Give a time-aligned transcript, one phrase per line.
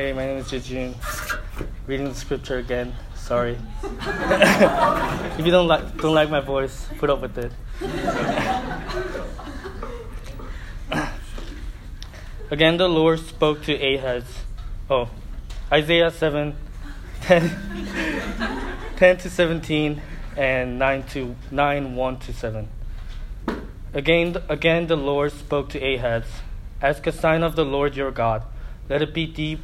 [0.00, 0.94] Hey, my name is Jejun.
[1.86, 2.94] Reading the scripture again.
[3.16, 3.58] Sorry.
[3.82, 7.52] if you don't like don't like my voice, put up with it.
[12.50, 14.24] again, the Lord spoke to Ahaz.
[14.88, 15.10] Oh,
[15.70, 16.56] Isaiah 7,
[17.20, 17.50] 10,
[18.96, 20.00] 10 to 17,
[20.34, 22.68] and 9 to 9 1 to 7.
[23.92, 26.24] Again, again, the Lord spoke to Ahaz.
[26.80, 28.44] Ask a sign of the Lord your God.
[28.88, 29.60] Let it be deep,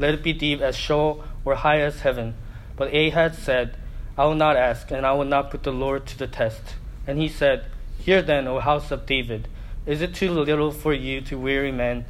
[0.00, 2.34] let it be deep as Sheol or high as heaven.
[2.76, 3.76] But Ahaz said,
[4.16, 6.74] I will not ask, and I will not put the Lord to the test.
[7.06, 7.66] And he said,
[7.98, 9.46] Hear then, O house of David,
[9.84, 12.06] is it too little for you to weary men,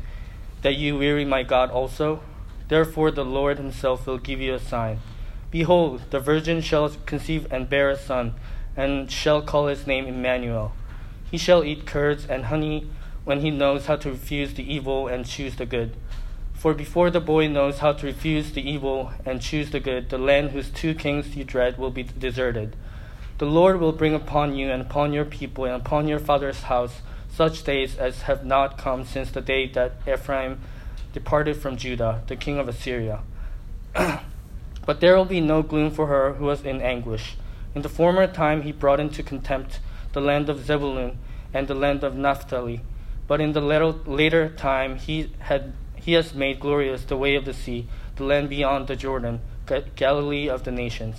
[0.63, 2.21] that you weary my God also?
[2.69, 5.01] Therefore the Lord himself will give you a sign.
[5.51, 8.35] Behold, the virgin shall conceive and bear a son,
[8.77, 10.73] and shall call his name Emmanuel.
[11.29, 12.89] He shall eat curds and honey
[13.25, 15.97] when he knows how to refuse the evil and choose the good.
[16.61, 20.19] For before the boy knows how to refuse the evil and choose the good, the
[20.19, 22.77] land whose two kings you dread will be deserted.
[23.39, 27.01] The Lord will bring upon you and upon your people and upon your father's house
[27.31, 30.61] such days as have not come since the day that Ephraim
[31.15, 33.21] departed from Judah, the king of Assyria.
[33.95, 37.37] but there will be no gloom for her who was in anguish.
[37.75, 39.81] In the former time he brought into contempt
[40.13, 41.17] the land of Zebulun
[41.55, 42.83] and the land of Naphtali.
[43.27, 47.55] But in the later, time he had he has made glorious the way of the
[47.55, 49.41] sea, the land beyond the Jordan,
[49.97, 51.17] Galilee of the nations.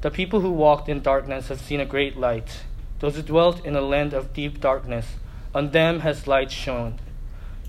[0.00, 2.62] The people who walked in darkness have seen a great light.
[3.00, 5.16] Those who dwelt in a land of deep darkness,
[5.54, 6.98] on them has light shone.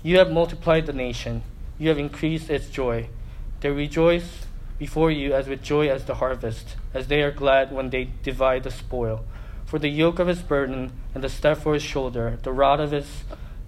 [0.02, 1.42] You have multiplied the nation,
[1.78, 3.08] you have increased its joy.
[3.60, 4.46] They rejoice
[4.78, 8.62] before you as with joy as the harvest, as they are glad when they divide
[8.62, 9.24] the spoil.
[9.66, 12.92] For the yoke of his burden and the staff for his shoulder, the rod of
[12.92, 13.24] his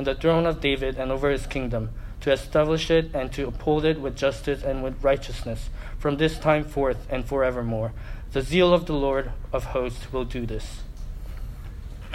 [0.00, 1.90] on the throne of David and over his kingdom,
[2.22, 5.68] to establish it and to uphold it with justice and with righteousness
[5.98, 7.92] from this time forth and forevermore.
[8.32, 10.80] The zeal of the Lord of hosts will do this.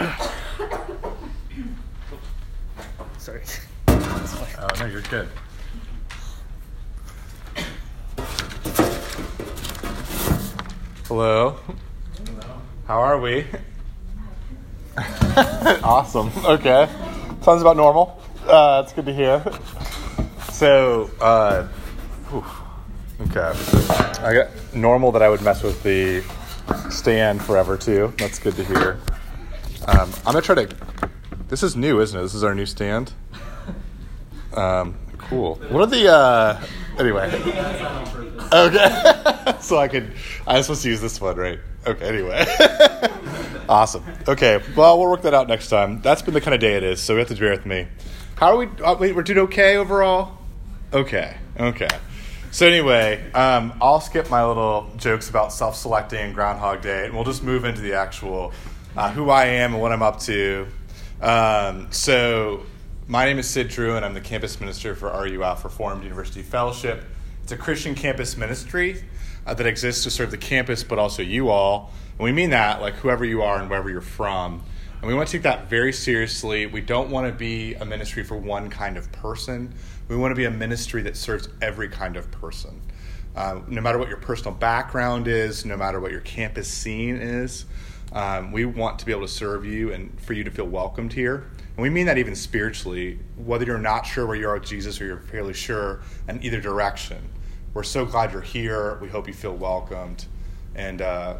[3.18, 3.42] Sorry.
[3.86, 5.28] Oh, no, you're good.
[11.06, 11.60] Hello.
[12.26, 12.60] Hello.
[12.88, 13.46] How are we?
[15.84, 16.32] awesome.
[16.44, 16.88] Okay.
[17.46, 18.20] Sounds about normal.
[18.44, 19.40] Uh, that's good to hear.
[20.50, 21.68] So, uh,
[23.20, 23.52] okay.
[24.20, 26.24] I got normal that I would mess with the
[26.90, 28.12] stand forever too.
[28.18, 28.98] That's good to hear.
[29.86, 30.76] Um, I'm gonna try to.
[31.46, 32.22] This is new, isn't it?
[32.24, 33.12] This is our new stand.
[34.56, 35.54] Um, cool.
[35.68, 36.10] What are the?
[36.12, 36.60] Uh,
[36.98, 37.28] anyway.
[38.52, 39.54] Okay.
[39.60, 40.12] so I could.
[40.48, 41.60] I'm supposed to use this one, right?
[41.86, 42.08] Okay.
[42.08, 42.44] Anyway.
[43.68, 44.04] Awesome.
[44.28, 44.62] Okay.
[44.76, 46.00] Well, we'll work that out next time.
[46.02, 47.88] That's been the kind of day it is, so we have to bear with me.
[48.36, 48.66] How are we?
[48.82, 50.38] Uh, wait, we're doing okay overall.
[50.92, 51.36] Okay.
[51.58, 51.88] Okay.
[52.50, 57.24] So anyway, um, I'll skip my little jokes about self-selecting and Groundhog Day, and we'll
[57.24, 58.52] just move into the actual
[58.96, 60.66] uh, who I am and what I'm up to.
[61.20, 62.62] Um, so
[63.08, 67.04] my name is Sid Drew, and I'm the campus minister for RUF Reformed University Fellowship.
[67.42, 69.04] It's a Christian campus ministry
[69.46, 71.92] uh, that exists to serve the campus, but also you all.
[72.18, 74.62] And we mean that, like whoever you are and wherever you're from.
[75.00, 76.66] And we want to take that very seriously.
[76.66, 79.74] We don't want to be a ministry for one kind of person.
[80.08, 82.80] We want to be a ministry that serves every kind of person.
[83.34, 87.66] Uh, no matter what your personal background is, no matter what your campus scene is,
[88.12, 91.12] um, we want to be able to serve you and for you to feel welcomed
[91.12, 91.50] here.
[91.76, 94.98] And we mean that even spiritually, whether you're not sure where you are with Jesus
[94.98, 97.18] or you're fairly sure in either direction.
[97.74, 98.98] We're so glad you're here.
[99.02, 100.24] We hope you feel welcomed.
[100.74, 101.36] And uh,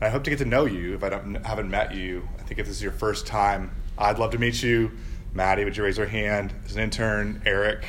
[0.00, 2.28] I hope to get to know you if I don't haven't met you.
[2.38, 4.92] I think if this is your first time, I'd love to meet you.
[5.32, 6.52] Maddie, would you raise your hand?
[6.66, 7.84] As an intern, Eric,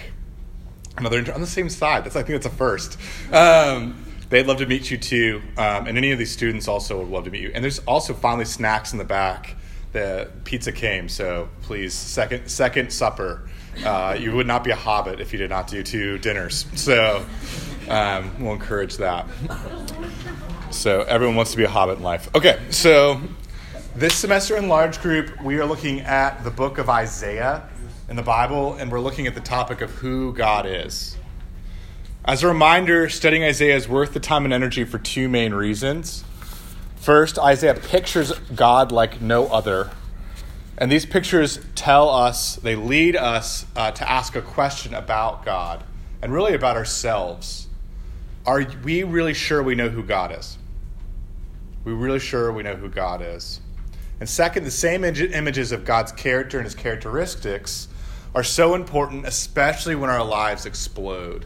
[0.97, 2.05] another intern on the same side.
[2.05, 2.97] That's I think that's a first.
[3.31, 7.09] Um, they'd love to meet you too, um, and any of these students also would
[7.09, 7.51] love to meet you.
[7.53, 9.55] And there's also finally snacks in the back.
[9.91, 13.49] The pizza came, so please second second supper.
[13.83, 16.65] Uh, you would not be a hobbit if you did not do two dinners.
[16.75, 17.25] So
[17.89, 19.27] um, we'll encourage that.
[20.71, 22.33] So everyone wants to be a hobbit in life.
[22.35, 23.21] Okay, so
[23.95, 27.67] this semester in large group, we are looking at the book of Isaiah
[28.09, 31.17] in the Bible, and we're looking at the topic of who God is.
[32.25, 36.25] As a reminder, studying Isaiah is worth the time and energy for two main reasons.
[36.97, 39.91] First, Isaiah pictures God like no other.
[40.77, 45.83] And these pictures tell us, they lead us uh, to ask a question about God
[46.21, 47.66] and really about ourselves.
[48.47, 50.57] Are we really sure we know who God is?
[51.83, 53.61] we really sure we know who God is?
[54.19, 57.87] And second, the same images of God's character and his characteristics
[58.33, 61.45] are so important, especially when our lives explode.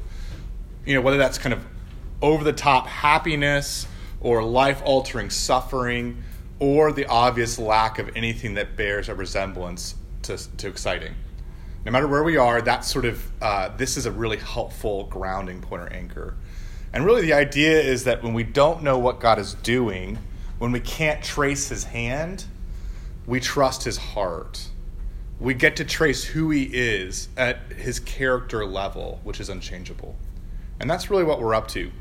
[0.86, 1.64] You know, whether that's kind of
[2.22, 3.88] over the top happiness
[4.20, 6.24] or life altering suffering
[6.60, 11.14] or the obvious lack of anything that bears a resemblance to, to exciting.
[11.86, 15.62] No matter where we are, that's sort of, uh, this is a really helpful grounding
[15.62, 16.36] point or anchor.
[16.94, 20.18] And really, the idea is that when we don't know what God is doing,
[20.60, 22.46] when we can't trace his hand,
[23.26, 24.68] we trust his heart.
[25.40, 30.16] We get to trace who he is at his character level, which is unchangeable.
[30.80, 31.92] And that's really what we're up to.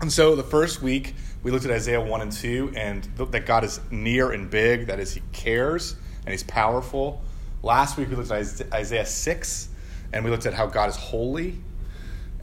[0.00, 3.62] And so the first week, we looked at Isaiah 1 and 2, and that God
[3.62, 7.22] is near and big, that is, he cares and he's powerful.
[7.62, 9.68] Last week, we looked at Isaiah 6,
[10.12, 11.58] and we looked at how God is holy.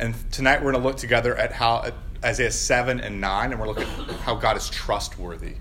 [0.02, 1.92] And tonight, we're going to look together at how
[2.26, 5.54] Isaiah 7 and 9, and we're looking at how God is trustworthy.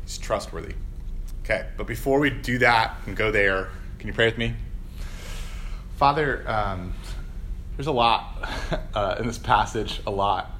[0.00, 0.74] He's trustworthy.
[1.44, 4.54] Okay, but before we do that and go there, can you pray with me?
[5.96, 6.94] Father, um,
[7.76, 8.48] there's a lot
[8.94, 10.52] uh, in this passage, a lot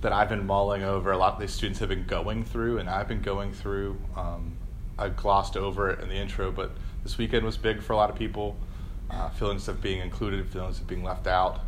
[0.00, 1.12] that I've been mulling over.
[1.12, 3.98] A lot of these students have been going through, and I've been going through.
[4.16, 4.56] Um,
[4.98, 6.70] I glossed over it in the intro, but
[7.02, 8.56] this weekend was big for a lot of people.
[9.10, 11.60] Uh, feelings of being included, feelings of being left out.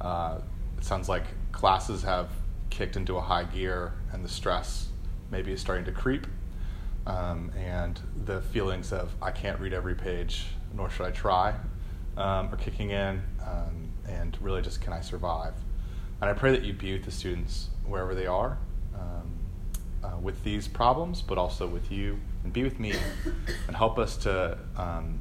[0.00, 0.38] Uh,
[0.78, 2.30] it sounds like classes have
[2.70, 4.88] kicked into a high gear and the stress
[5.30, 6.26] maybe is starting to creep.
[7.06, 11.54] Um, and the feelings of I can't read every page, nor should I try,
[12.16, 13.22] um, are kicking in.
[13.46, 15.54] Um, and really just can I survive?
[16.20, 18.58] And I pray that you be with the students wherever they are
[18.94, 19.32] um,
[20.04, 22.94] uh, with these problems, but also with you, and be with me,
[23.66, 25.18] and help us to um,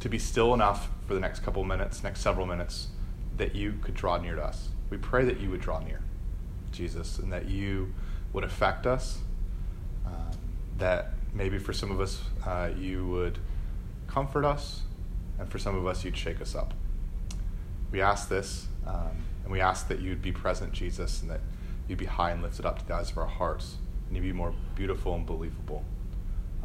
[0.00, 2.88] to be still enough for the next couple minutes, next several minutes,
[3.36, 4.68] that you could draw near to us.
[4.90, 6.00] We pray that you would draw near,
[6.70, 7.94] Jesus, and that you
[8.32, 9.18] would affect us.
[10.06, 10.30] Um,
[10.78, 13.38] that maybe for some of us, uh, you would
[14.06, 14.82] comfort us,
[15.38, 16.74] and for some of us, you'd shake us up.
[17.90, 21.40] We ask this, um, and we ask that you'd be present, Jesus, and that
[21.88, 23.76] you'd be high and lifted up to the eyes of our hearts,
[24.06, 25.84] and you'd be more beautiful and believable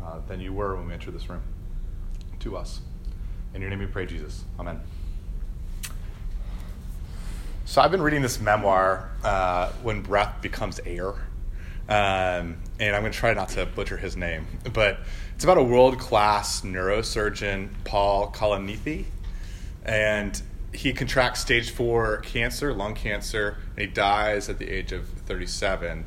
[0.01, 1.43] uh, than you were when we entered this room
[2.39, 2.81] to us.
[3.53, 4.43] In your name we pray, Jesus.
[4.59, 4.81] Amen.
[7.67, 11.09] So I've been reading this memoir, uh, When Breath Becomes Air.
[11.89, 14.99] Um, and I'm going to try not to butcher his name, but
[15.35, 19.03] it's about a world class neurosurgeon, Paul Kalanithi.
[19.83, 20.41] And
[20.73, 26.05] he contracts stage four cancer, lung cancer, and he dies at the age of 37.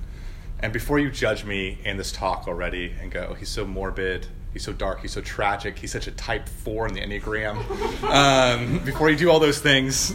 [0.61, 4.29] And before you judge me in this talk already and go, oh, he's so morbid,
[4.55, 8.79] he's so dark, he's so tragic, he's such a type four in the Enneagram, um,
[8.79, 10.15] before you do all those things,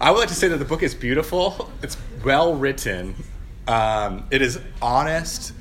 [0.00, 1.68] I would like to say that the book is beautiful.
[1.82, 3.16] It's well written.
[3.66, 5.52] Um, it is honest.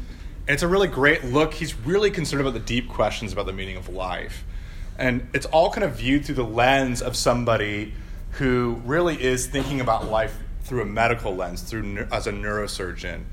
[0.47, 1.55] It's a really great look.
[1.55, 4.45] He's really concerned about the deep questions about the meaning of life.
[4.99, 7.94] And it's all kind of viewed through the lens of somebody
[8.33, 13.23] who really is thinking about life through a medical lens, through as a neurosurgeon.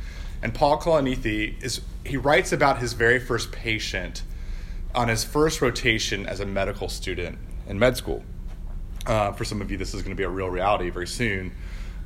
[0.42, 4.23] And Paul Kalanithi is he writes about his very first patient
[4.94, 7.37] on his first rotation as a medical student
[7.68, 8.25] in med school
[9.06, 11.52] uh, for some of you, this is going to be a real reality very soon.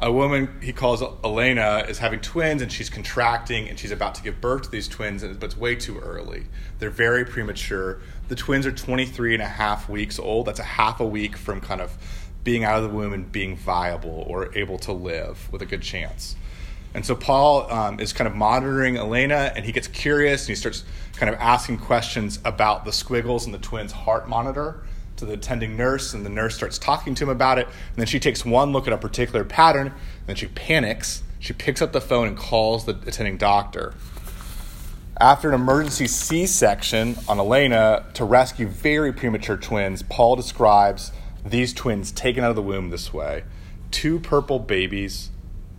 [0.00, 4.23] A woman he calls Elena is having twins and she's contracting and she's about to
[4.23, 6.45] give birth to these twins, but it's way too early.
[6.78, 8.00] They're very premature.
[8.28, 10.47] The twins are 23 and a half weeks old.
[10.47, 11.99] That's a half a week from kind of
[12.45, 15.83] being out of the womb and being viable or able to live with a good
[15.83, 16.37] chance.
[16.95, 20.55] And so Paul um, is kind of monitoring Elena, and he gets curious and he
[20.55, 20.85] starts
[21.17, 24.85] kind of asking questions about the squiggles in the twins' heart monitor
[25.19, 27.67] to the attending nurse, and the nurse starts talking to him about it.
[27.67, 31.23] And then she takes one look at a particular pattern, and then she panics.
[31.39, 33.95] She picks up the phone and calls the attending doctor.
[35.21, 41.13] After an emergency C section on Elena to rescue very premature twins, Paul describes
[41.45, 43.45] these twins taken out of the womb this way
[43.91, 45.31] two purple babies,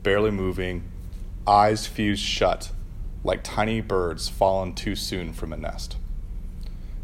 [0.03, 0.83] barely moving,
[1.47, 2.71] eyes fused shut,
[3.23, 5.95] like tiny birds fallen too soon from a nest.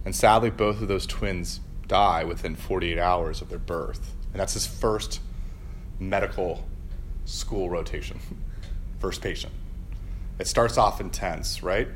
[0.03, 4.13] And sadly, both of those twins die within 48 hours of their birth.
[4.31, 5.19] And that's his first
[5.99, 6.65] medical
[7.25, 8.19] school rotation,
[8.99, 9.53] first patient.
[10.39, 11.87] It starts off intense, right?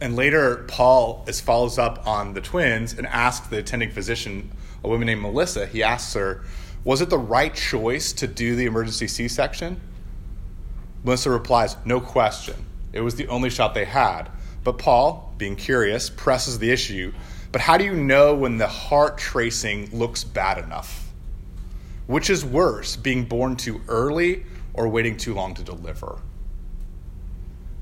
[0.00, 4.50] And later, Paul is, follows up on the twins and asks the attending physician,
[4.82, 6.44] a woman named Melissa, he asks her,
[6.84, 9.80] Was it the right choice to do the emergency C section?
[11.04, 12.54] Melissa replies, No question.
[12.92, 14.30] It was the only shot they had.
[14.64, 17.12] But Paul, being curious, presses the issue.
[17.50, 21.10] But how do you know when the heart tracing looks bad enough?
[22.06, 26.20] Which is worse, being born too early or waiting too long to deliver?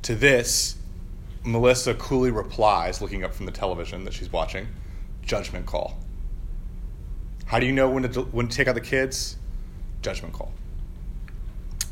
[0.03, 0.77] To this,
[1.45, 4.69] Melissa coolly replies, looking up from the television that she's watching,
[5.23, 5.99] judgment call.
[7.47, 9.37] How do you know when to, when to take out the kids?
[10.03, 10.53] Judgment call.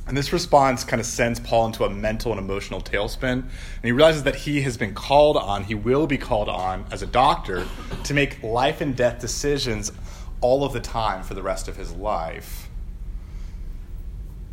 [0.06, 3.32] And this response kind of sends Paul into a mental and emotional tailspin.
[3.32, 7.02] And he realizes that he has been called on, he will be called on as
[7.02, 7.66] a doctor
[8.04, 9.92] to make life and death decisions
[10.40, 12.68] all of the time for the rest of his life.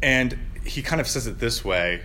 [0.01, 2.01] And he kind of says it this way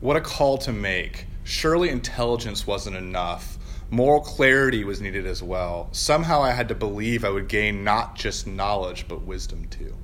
[0.00, 1.26] What a call to make.
[1.44, 3.58] Surely intelligence wasn't enough.
[3.90, 5.88] Moral clarity was needed as well.
[5.92, 9.94] Somehow I had to believe I would gain not just knowledge, but wisdom too.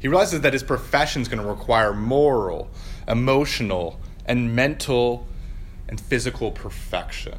[0.00, 2.70] He realizes that his profession is going to require moral,
[3.06, 5.28] emotional, and mental
[5.88, 7.38] and physical perfection.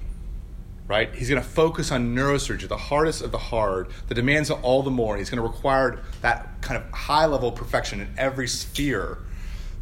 [0.87, 1.13] Right?
[1.15, 4.83] He's going to focus on neurosurgery, the hardest of the hard, the demands of all
[4.83, 5.17] the more.
[5.17, 9.17] He's going to require that kind of high level perfection in every sphere.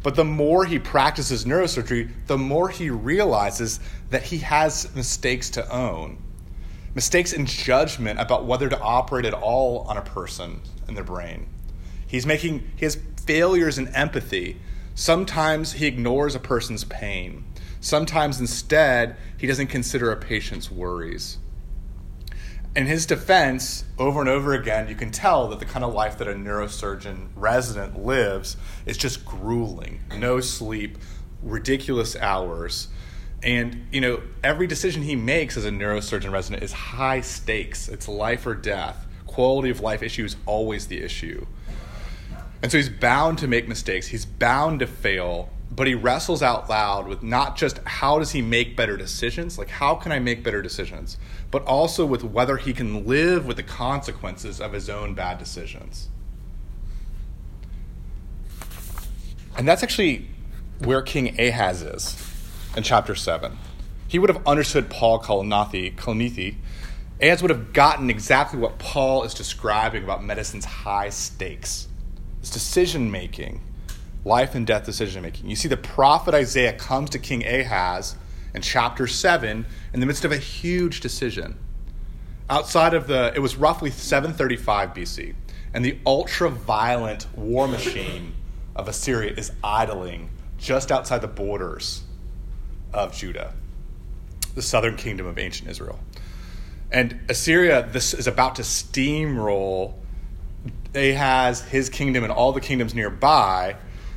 [0.02, 5.70] But the more he practices neurosurgery, the more he realizes that he has mistakes to
[5.70, 6.22] own.
[6.94, 11.46] Mistakes in judgment about whether to operate at all on a person in their brain
[12.10, 14.56] He's making his failures in empathy.
[14.96, 17.44] Sometimes he ignores a person's pain.
[17.80, 21.38] Sometimes instead, he doesn't consider a patient's worries.
[22.74, 26.18] In his defense, over and over again, you can tell that the kind of life
[26.18, 30.00] that a neurosurgeon resident lives is just grueling.
[30.18, 30.98] No sleep,
[31.44, 32.88] ridiculous hours.
[33.40, 37.88] And, you know, every decision he makes as a neurosurgeon resident is high stakes.
[37.88, 39.06] It's life or death.
[39.26, 41.46] Quality of life issue is always the issue.
[42.62, 46.68] And so he's bound to make mistakes, he's bound to fail, but he wrestles out
[46.68, 50.42] loud with not just how does he make better decisions, like how can I make
[50.42, 51.16] better decisions,
[51.50, 56.08] but also with whether he can live with the consequences of his own bad decisions.
[59.56, 60.28] And that's actually
[60.80, 62.16] where King Ahaz is
[62.76, 63.56] in chapter 7.
[64.06, 66.56] He would have understood Paul Kalanithi, Kalanithi.
[67.22, 71.88] Ahaz would have gotten exactly what Paul is describing about medicine's high stakes
[72.40, 73.60] it's decision making,
[74.24, 75.48] life and death decision making.
[75.48, 78.16] You see, the prophet Isaiah comes to King Ahaz
[78.54, 81.58] in chapter 7 in the midst of a huge decision.
[82.48, 85.34] Outside of the, it was roughly 735 BC,
[85.72, 88.34] and the ultra violent war machine
[88.74, 92.02] of Assyria is idling just outside the borders
[92.92, 93.54] of Judah,
[94.54, 96.00] the southern kingdom of ancient Israel.
[96.90, 99.94] And Assyria this is about to steamroll
[100.94, 103.76] Ahaz, his kingdom, and all the kingdoms nearby.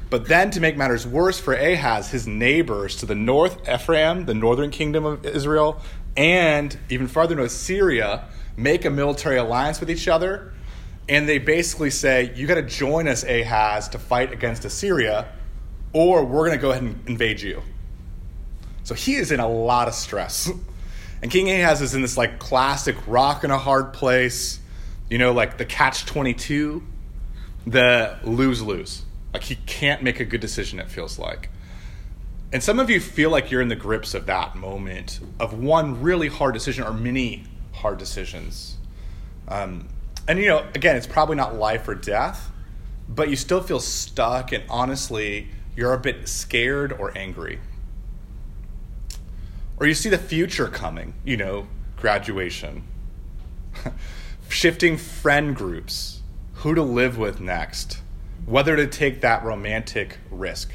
[0.09, 4.33] But then, to make matters worse for Ahaz, his neighbors to the north, Ephraim, the
[4.33, 5.81] northern kingdom of Israel,
[6.15, 8.25] and even farther north, Syria,
[8.55, 10.53] make a military alliance with each other.
[11.09, 15.27] And they basically say, You got to join us, Ahaz, to fight against Assyria,
[15.91, 17.61] or we're going to go ahead and invade you.
[18.83, 20.49] So he is in a lot of stress.
[21.21, 24.59] And King Ahaz is in this like classic rock in a hard place
[25.09, 26.83] you know, like the catch 22,
[27.65, 29.03] the lose lose.
[29.33, 31.49] Like he can't make a good decision, it feels like.
[32.51, 36.01] And some of you feel like you're in the grips of that moment of one
[36.01, 38.77] really hard decision or many hard decisions.
[39.47, 39.87] Um,
[40.27, 42.51] and, you know, again, it's probably not life or death,
[43.09, 47.59] but you still feel stuck, and honestly, you're a bit scared or angry.
[49.77, 51.67] Or you see the future coming, you know,
[51.97, 52.83] graduation.
[54.53, 56.21] shifting friend groups,
[56.53, 58.01] who to live with next,
[58.45, 60.71] whether to take that romantic risk.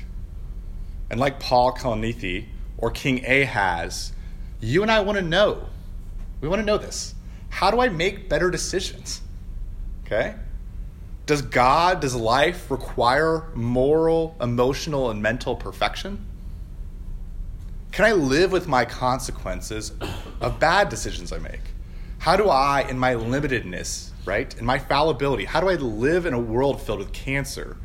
[1.08, 4.12] And like Paul Kalanithi or King Ahaz,
[4.60, 5.68] you and I want to know.
[6.40, 7.14] We want to know this.
[7.50, 9.22] How do I make better decisions?
[10.04, 10.34] Okay?
[11.26, 16.26] Does God, does life require moral, emotional, and mental perfection?
[17.92, 19.92] Can I live with my consequences
[20.40, 21.60] of bad decisions I make?
[22.18, 26.34] How do I, in my limitedness, right, in my fallibility, how do I live in
[26.34, 27.76] a world filled with cancer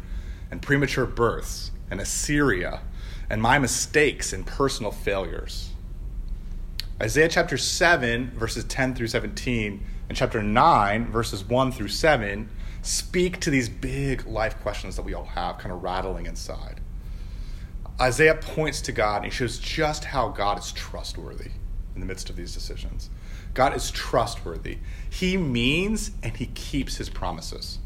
[0.50, 2.82] and premature births and Assyria
[3.30, 5.70] and my mistakes and personal failures?
[7.02, 12.50] Isaiah chapter 7, verses 10 through 17, and chapter 9, verses 1 through 7,
[12.82, 16.82] speak to these big life questions that we all have kind of rattling inside.
[18.02, 21.52] Isaiah points to God and he shows just how God is trustworthy
[21.94, 23.10] in the midst of these decisions.
[23.54, 24.80] God is trustworthy.
[25.10, 27.80] He means and he keeps his promises.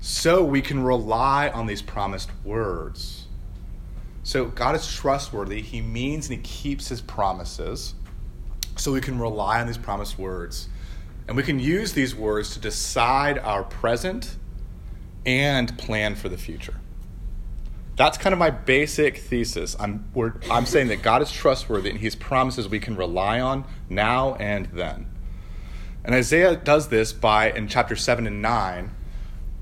[0.00, 3.26] so we can rely on these promised words.
[4.28, 5.62] So God is trustworthy.
[5.62, 7.94] He means and He keeps His promises.
[8.76, 10.68] So we can rely on these promised words.
[11.26, 14.36] And we can use these words to decide our present
[15.24, 16.74] and plan for the future.
[17.98, 19.74] That's kind of my basic thesis.
[19.78, 20.08] I'm,
[20.48, 24.66] I'm saying that God is trustworthy and he's promises we can rely on now and
[24.66, 25.10] then.
[26.04, 28.94] And Isaiah does this by, in chapter 7 and 9,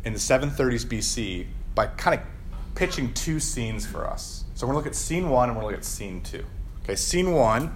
[0.05, 4.45] in the 730s BC, by kind of pitching two scenes for us.
[4.55, 6.21] So we're going to look at scene 1 and we're going to look at scene
[6.21, 6.45] 2.
[6.83, 7.75] Okay, scene 1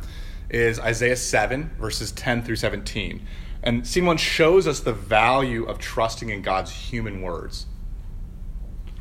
[0.50, 3.26] is Isaiah 7, verses 10 through 17.
[3.62, 7.64] And scene 1 shows us the value of trusting in God's human words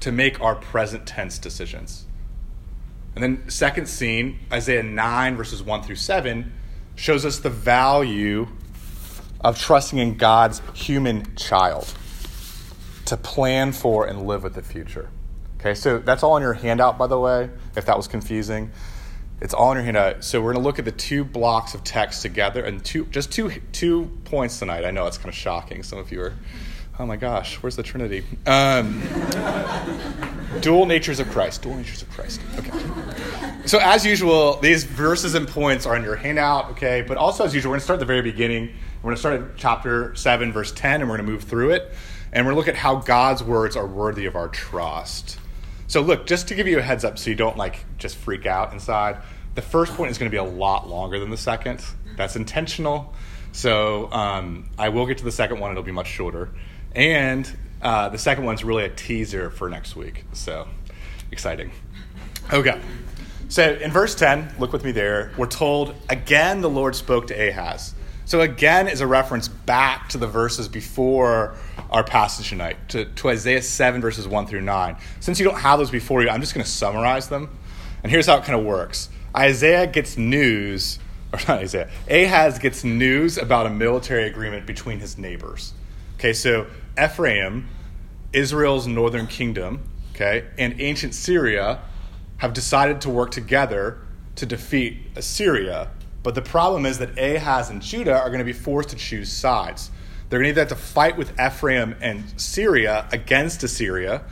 [0.02, 2.06] to make our present tense decisions.
[3.16, 6.54] And then, second scene, Isaiah 9, verses 1 through 7,
[6.96, 8.48] shows us the value
[9.42, 11.94] of trusting in God's human child
[13.06, 15.10] to plan for and live with the future.
[15.60, 18.72] Okay, so that's all in your handout, by the way, if that was confusing.
[19.42, 20.24] It's all in your handout.
[20.24, 23.32] So we're going to look at the two blocks of text together and two, just
[23.32, 24.86] two, two points tonight.
[24.86, 25.84] I know it's kind of shocking.
[25.84, 26.34] Some of you are
[27.00, 28.26] Oh my gosh, where's the Trinity?
[28.46, 29.02] Um,
[30.60, 31.62] dual natures of Christ.
[31.62, 32.42] Dual natures of Christ.
[32.58, 32.72] Okay.
[33.66, 37.02] So, as usual, these verses and points are in your handout, okay?
[37.08, 38.74] But also, as usual, we're going to start at the very beginning.
[38.98, 41.70] We're going to start at chapter 7, verse 10, and we're going to move through
[41.70, 41.94] it.
[42.34, 45.40] And we're going to look at how God's words are worthy of our trust.
[45.88, 48.46] So, look, just to give you a heads up so you don't like just freak
[48.46, 49.22] out inside,
[49.56, 51.82] the first point is going to be a lot longer than the second.
[52.18, 53.14] That's intentional.
[53.54, 56.50] So, um, I will get to the second one, it'll be much shorter.
[56.96, 60.26] And uh, the second one's really a teaser for next week.
[60.34, 60.68] So
[61.32, 61.72] exciting.
[62.52, 62.80] Okay.
[63.48, 67.34] So in verse 10, look with me there, we're told, again the Lord spoke to
[67.34, 67.96] Ahaz.
[68.26, 71.56] So again is a reference back to the verses before
[71.90, 74.98] our passage tonight, to, to Isaiah 7, verses 1 through 9.
[75.20, 77.58] Since you don't have those before you, I'm just going to summarize them.
[78.04, 81.00] And here's how it kind of works Isaiah gets news,
[81.34, 85.74] or not Isaiah, Ahaz gets news about a military agreement between his neighbors.
[86.20, 86.68] Okay, so
[87.02, 87.70] Ephraim,
[88.34, 91.80] Israel's northern kingdom, okay, and ancient Syria
[92.40, 94.00] have decided to work together
[94.36, 95.92] to defeat Assyria.
[96.22, 99.32] But the problem is that Ahaz and Judah are going to be forced to choose
[99.32, 99.92] sides.
[100.28, 104.24] They're going to either have to fight with Ephraim and Syria against Assyria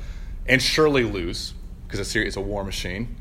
[0.45, 1.53] and surely lose
[1.85, 3.15] because Assyria is a war machine,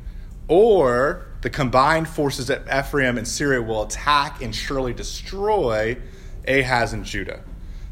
[0.49, 5.95] or the combined forces of Ephraim and Syria will attack and surely destroy
[6.45, 7.43] Ahaz and Judah.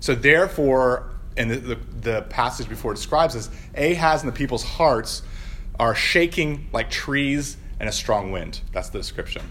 [0.06, 5.24] So therefore, and the, the, the, passage before describes this, Ahaz and the people's hearts
[5.80, 8.62] are shaking like trees in a strong wind.
[8.72, 9.42] That's the description.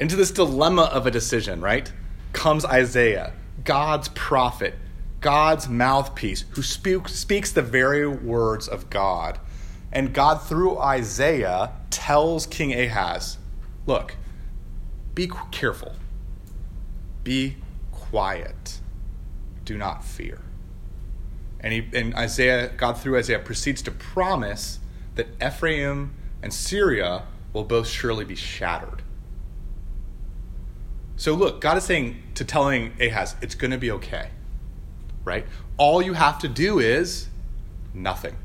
[0.00, 1.92] Into this dilemma of a decision, right,
[2.32, 4.74] comes Isaiah, God's prophet,
[5.20, 9.38] God's mouthpiece, who speak, speaks the very words of God.
[9.92, 13.38] And God, through Isaiah, tells King Ahaz,
[13.86, 14.16] look,
[15.14, 15.94] be careful,
[17.22, 17.54] be
[18.10, 18.80] quiet
[19.64, 20.40] do not fear.
[21.60, 24.80] And, he, and Isaiah, God through Isaiah, proceeds to promise
[25.14, 29.02] that Ephraim and Syria will both surely be shattered.
[31.16, 34.30] So look, God is saying to telling Ahaz, it's going to be okay.
[35.22, 35.46] Right?
[35.76, 37.28] All you have to do is
[37.92, 38.36] nothing.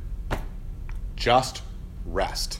[1.15, 1.62] Just
[2.06, 2.60] rest.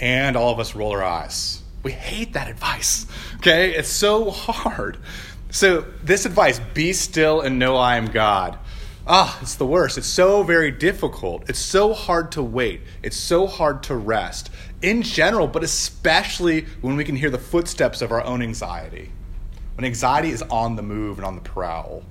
[0.00, 1.62] And all of us roll our eyes.
[1.82, 3.06] We hate that advice.
[3.36, 3.74] Okay?
[3.74, 4.98] It's so hard.
[5.50, 8.58] So, this advice be still and know I am God.
[9.06, 9.98] Ah, it's the worst.
[9.98, 11.48] It's so very difficult.
[11.48, 12.82] It's so hard to wait.
[13.02, 14.50] It's so hard to rest
[14.82, 19.10] in general, but especially when we can hear the footsteps of our own anxiety.
[19.74, 22.04] When anxiety is on the move and on the prowl.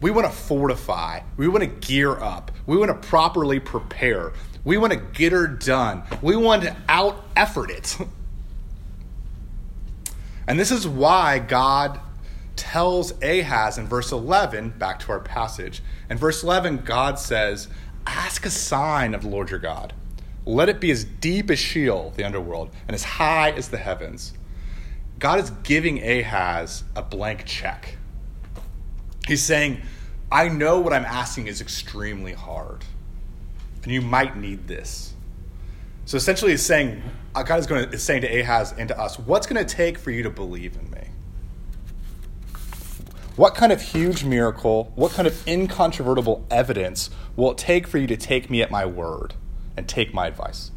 [0.00, 1.20] We want to fortify.
[1.36, 2.50] We want to gear up.
[2.66, 4.32] We want to properly prepare.
[4.64, 6.02] We want to get her done.
[6.22, 7.96] We want to out effort it.
[10.48, 12.00] And this is why God
[12.58, 15.82] tells Ahaz in verse 11, back to our passage.
[16.10, 17.68] In verse 11, God says,
[18.06, 19.94] Ask a sign of the Lord your God.
[20.44, 24.32] Let it be as deep as Sheol, the underworld, and as high as the heavens.
[25.18, 27.96] God is giving Ahaz a blank check.
[29.26, 29.82] He's saying,
[30.30, 32.84] I know what I'm asking is extremely hard,
[33.82, 35.14] and you might need this.
[36.06, 37.02] So essentially, he's saying,
[37.34, 39.74] uh, God is, going to, is saying to Ahaz and to us, what's going to
[39.74, 41.08] take for you to believe in me?
[43.38, 48.08] What kind of huge miracle, what kind of incontrovertible evidence will it take for you
[48.08, 49.34] to take me at my word
[49.76, 50.72] and take my advice?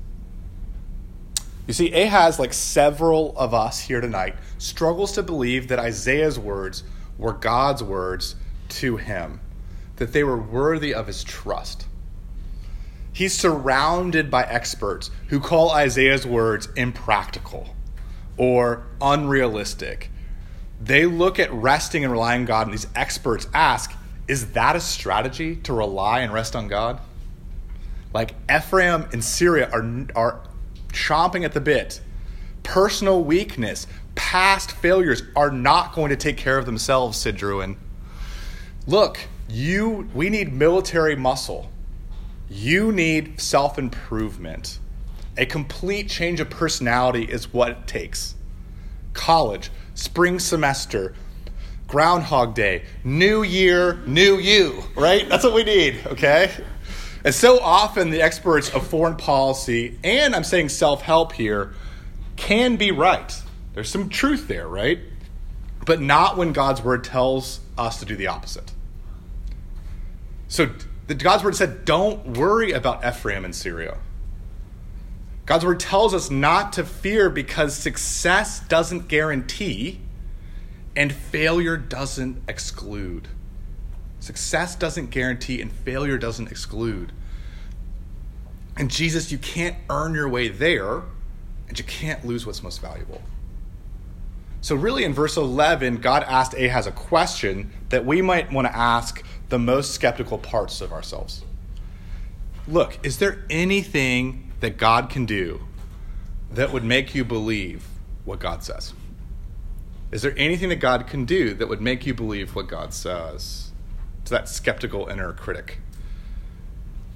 [1.65, 6.83] You see, Ahaz, like several of us here tonight, struggles to believe that Isaiah's words
[7.17, 8.35] were God's words
[8.69, 9.39] to him.
[9.95, 11.87] that they were worthy of his trust.
[13.11, 17.75] He's surrounded by experts who call Isaiah's words impractical
[18.37, 20.11] or unrealistic.
[20.83, 23.93] They look at resting and relying on God, and these experts ask,
[24.27, 26.99] is that a strategy to rely and rest on God?
[28.13, 30.41] Like Ephraim and Syria are, are
[30.89, 32.01] chomping at the bit.
[32.63, 37.77] Personal weakness, past failures are not going to take care of themselves, Sid Druin.
[38.87, 41.69] Look, you we need military muscle.
[42.49, 44.79] You need self-improvement.
[45.37, 48.35] A complete change of personality is what it takes.
[49.13, 51.13] College, spring semester,
[51.87, 55.27] Groundhog Day, new year, new you, right?
[55.29, 56.51] That's what we need, okay?
[57.23, 61.73] And so often the experts of foreign policy, and I'm saying self help here,
[62.35, 63.31] can be right.
[63.73, 64.99] There's some truth there, right?
[65.85, 68.71] But not when God's word tells us to do the opposite.
[70.47, 70.69] So
[71.07, 73.97] the, God's word said, don't worry about Ephraim and Syria.
[75.51, 79.99] God's word tells us not to fear because success doesn't guarantee
[80.95, 83.27] and failure doesn't exclude.
[84.21, 87.11] Success doesn't guarantee and failure doesn't exclude.
[88.77, 91.01] And Jesus, you can't earn your way there,
[91.67, 93.21] and you can't lose what's most valuable.
[94.61, 98.73] So, really, in verse 11, God asked Ahaz a question that we might want to
[98.73, 101.43] ask the most skeptical parts of ourselves.
[102.69, 105.61] Look, is there anything that God can do
[106.51, 107.87] that would make you believe
[108.25, 108.93] what God says?
[110.11, 113.71] Is there anything that God can do that would make you believe what God says?
[114.25, 115.79] To that skeptical inner critic.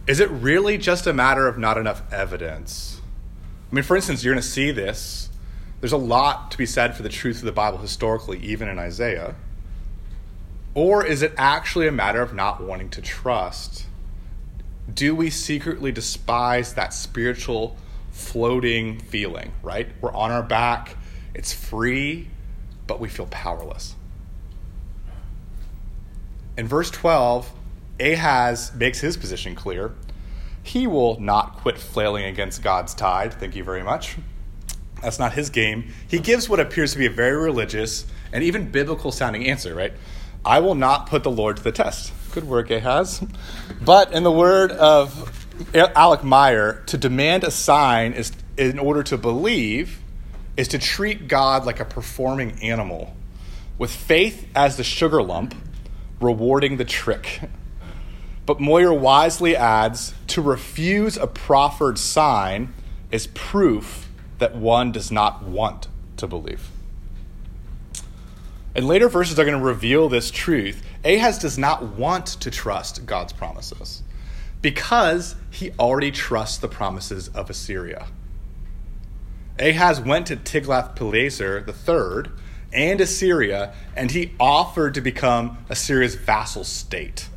[0.07, 3.01] Is it really just a matter of not enough evidence?
[3.71, 5.29] I mean, for instance, you're going to see this
[5.81, 8.79] there's a lot to be said for the truth of the Bible historically, even in
[8.79, 9.35] Isaiah.
[10.73, 13.85] Or is it actually a matter of not wanting to trust?
[14.93, 17.77] Do we secretly despise that spiritual
[18.11, 19.87] floating feeling, right?
[19.99, 20.95] We're on our back,
[21.33, 22.29] it's free,
[22.87, 23.95] but we feel powerless.
[26.57, 27.51] In verse 12,
[27.99, 29.93] Ahaz makes his position clear.
[30.63, 33.33] He will not quit flailing against God's tide.
[33.33, 34.15] Thank you very much.
[35.01, 35.93] That's not his game.
[36.07, 39.93] He gives what appears to be a very religious and even biblical sounding answer, right?
[40.43, 42.13] I will not put the Lord to the test.
[42.35, 43.23] Good work, Ahaz.
[43.79, 49.17] But in the word of Alec Motyer, to demand a sign is in order to
[49.17, 50.01] believe
[50.57, 53.15] is to treat God like a performing animal,
[53.77, 55.55] with faith as the sugar lump,
[56.19, 57.39] rewarding the trick.
[58.45, 62.73] But Motyer wisely adds to refuse a proffered sign
[63.11, 66.69] is proof that one does not want to believe.
[68.75, 70.83] And later verses are going to reveal this truth.
[71.05, 74.03] Ahaz does not want to trust God's promises
[74.61, 78.07] because he already trusts the promises of Assyria.
[79.57, 82.31] Ahaz went to Tiglath-Pileser III
[82.73, 87.29] and Assyria, and he offered to become Assyria's vassal state,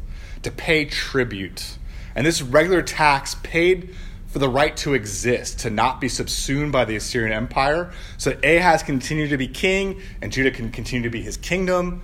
[0.43, 1.79] to pay tribute.
[2.17, 3.95] And this regular tax paid
[4.29, 8.83] for the right to exist, to not be subsumed by the Assyrian Empire, so Ahaz
[8.83, 12.03] continued to be king and Judah can continue to be his kingdom,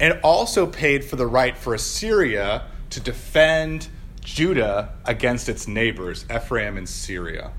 [0.00, 3.88] and also paid for the right for Assyria to defend
[4.22, 7.52] Judah against its neighbors, Ephraim and Syria.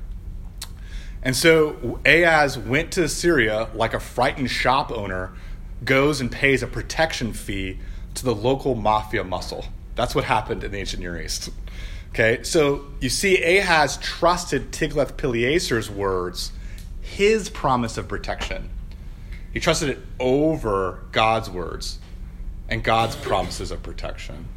[1.22, 5.32] And so Ahaz went to Syria like a frightened shop owner
[5.86, 7.80] goes and pays a protection fee
[8.16, 9.66] to the local mafia muscle.
[9.96, 11.50] That's what happened in the ancient Near East.
[12.14, 16.52] Okay, so you see, Ahaz trusted Tiglath-Pileser's words,
[17.02, 18.70] his promise of protection.
[19.52, 21.98] He trusted it over God's words
[22.70, 24.48] and God's promises of protection.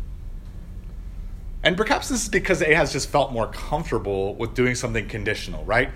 [1.62, 5.88] And perhaps this is because Ahaz just felt more comfortable with doing something conditional, right?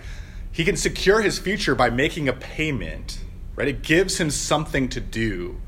[0.52, 3.20] He can secure his future by making a payment,
[3.54, 3.68] right?
[3.68, 5.60] It gives him something to do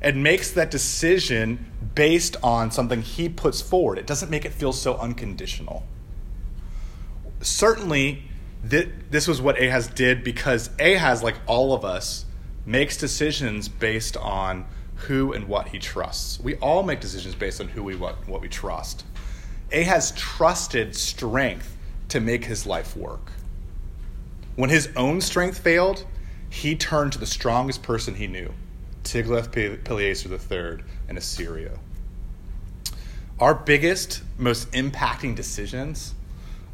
[0.00, 3.98] and makes that decision based on something he puts forward.
[3.98, 5.84] It doesn't make it feel so unconditional.
[7.40, 8.22] Certainly,
[8.62, 12.26] this was what Ahaz did because Ahaz, like all of us,
[12.66, 16.38] makes decisions based on who and what he trusts.
[16.40, 19.04] We all make decisions based on who we what, what we trust.
[19.72, 21.76] Ahaz trusted strength
[22.08, 23.32] to make his life work.
[24.56, 26.04] When his own strength failed,
[26.50, 28.52] he turned to the strongest person he knew,
[29.04, 31.78] Tiglath-Pileser III and Assyria.
[33.38, 36.14] Our biggest, most impacting decisions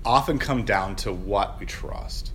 [0.05, 2.33] often come down to what we trust.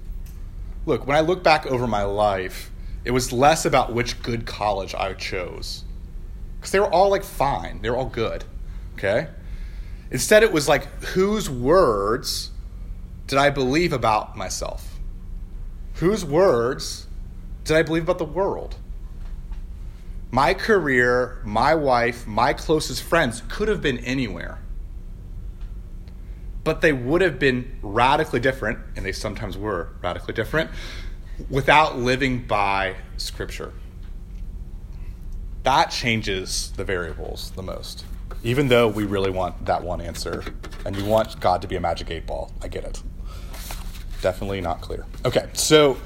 [0.86, 2.72] Look, when I look back over my life,
[3.04, 5.84] it was less about which good college I chose.
[6.58, 8.44] Because they were all like fine, they were all good.
[8.96, 9.28] Okay?
[10.12, 12.52] Instead, it was like, whose words
[13.28, 15.00] did I believe about myself?
[15.96, 17.08] Whose words
[17.64, 18.76] did I believe about the world?
[20.32, 24.60] My career, my wife, my closest friends could have been anywhere.
[26.64, 30.72] But they would have been radically different, and they sometimes were radically different,
[31.50, 33.74] without living by Scripture.
[35.64, 38.06] That changes the variables the most.
[38.42, 40.44] Even though we really want that one answer,
[40.86, 42.52] and we want God to be a magic eight ball.
[42.62, 43.04] I get it.
[44.22, 45.06] Definitely not clear.
[45.26, 45.98] Okay, so,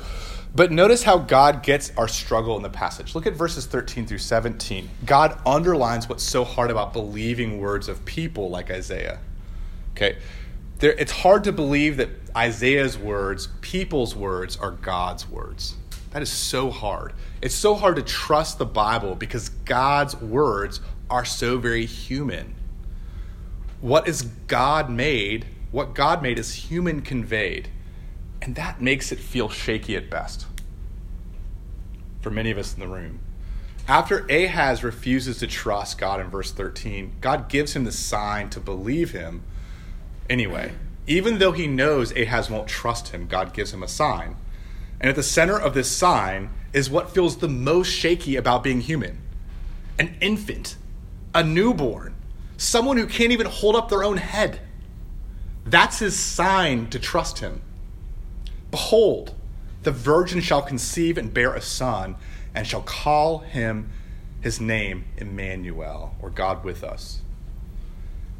[0.56, 3.13] but notice how God gets our struggle in the passage.
[3.13, 4.89] Look at verses 13 through 17.
[5.06, 9.20] God underlines what's so hard about believing words of people like Isaiah.
[9.91, 10.18] Okay,
[10.80, 15.76] there, it's hard to believe that Isaiah's words, people's words, are God's words.
[16.12, 17.12] That is so hard.
[17.41, 22.56] It's so hard to trust the Bible because God's words are so very human.
[23.82, 27.70] What is God made, what God made is human conveyed.
[28.45, 30.45] And that makes it feel shaky at best
[32.21, 33.19] for many of us in the room.
[33.88, 38.60] After Ahaz refuses to trust God in verse 13, God gives him the sign to
[38.60, 39.43] believe him
[40.29, 40.73] anyway.
[41.08, 44.38] Even though he knows Ahaz won't trust him, God gives him a sign.
[44.99, 48.81] And at the center of this sign is what feels the most shaky about being
[48.81, 49.21] human
[49.97, 50.75] an infant,
[51.34, 52.13] a newborn,
[52.58, 54.60] someone who can't even hold up their own head.
[55.65, 57.62] That's his sign to trust him.
[58.71, 59.34] Behold,
[59.84, 62.15] the virgin shall conceive and bear a son,
[62.54, 63.89] and shall call him
[64.41, 67.21] his name Emmanuel, or God with us.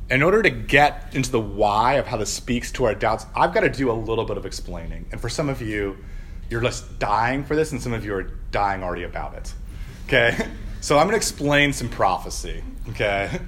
[0.10, 3.54] In order to get into the why of how this speaks to our doubts, I've
[3.54, 5.06] got to do a little bit of explaining.
[5.12, 5.98] And for some of you,
[6.50, 9.54] you're just dying for this, and some of you are dying already about it.
[10.06, 10.48] Okay?
[10.80, 12.64] So I'm going to explain some prophecy.
[12.90, 13.40] Okay?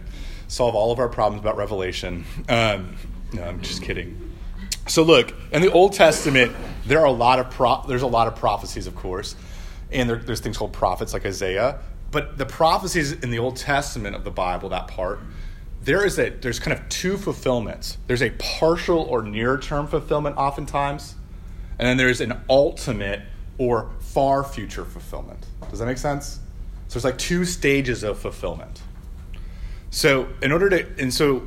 [0.48, 2.26] Solve all of our problems about Revelation.
[2.50, 2.96] Um,
[3.34, 4.27] no, I'm just kidding.
[4.88, 8.28] So look, in the Old Testament, there are a lot of pro- there's a lot
[8.28, 9.36] of prophecies, of course,
[9.92, 11.80] and there, there's things called prophets like Isaiah.
[12.10, 15.20] But the prophecies in the Old Testament of the Bible, that part,
[15.82, 17.98] there is a there's kind of two fulfillments.
[18.08, 21.16] There's a partial or near term fulfillment, oftentimes,
[21.78, 23.22] and then there's an ultimate
[23.58, 25.46] or far future fulfillment.
[25.70, 26.40] Does that make sense?
[26.88, 28.82] So it's like two stages of fulfillment.
[29.90, 31.44] So in order to, and so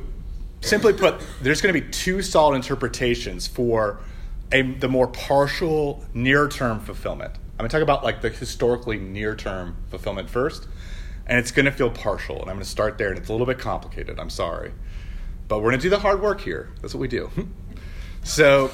[0.61, 3.99] simply put, there's going to be two solid interpretations for
[4.51, 7.33] a, the more partial near term fulfillment.
[7.35, 10.67] I'm going to talk about like the historically near term fulfillment first,
[11.27, 12.35] and it's going to feel partial.
[12.41, 14.19] And I'm going to start there, and it's a little bit complicated.
[14.19, 14.71] I'm sorry.
[15.47, 16.69] But we're going to do the hard work here.
[16.81, 17.29] That's what we do.
[18.23, 18.71] so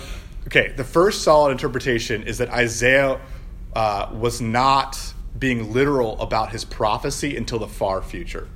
[0.48, 3.20] Okay, the first solid interpretation is that Isaiah
[3.76, 8.48] uh, was not being literal about his prophecy until the far future.